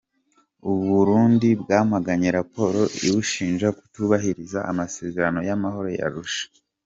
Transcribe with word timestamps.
U 0.71 0.73
Burundi 0.87 1.47
bwamaganye 1.61 2.29
raporo 2.39 2.81
ibushinja 3.07 3.67
kutubahiriza 3.77 4.59
amasezerano 4.71 5.39
y’amahoro 5.47 5.89
ya 5.97 6.03
Arusha 6.09 6.45